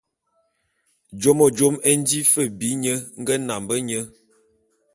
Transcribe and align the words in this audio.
Jôme 1.21 1.45
jôme 1.57 1.77
é 1.89 1.91
nji 2.03 2.19
fe 2.31 2.43
bi 2.57 2.69
nye 2.83 2.93
nge 3.21 3.35
nambe 3.47 3.75
nye. 3.87 3.99